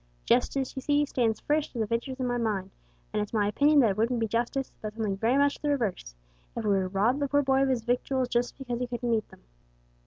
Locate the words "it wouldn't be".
3.91-4.27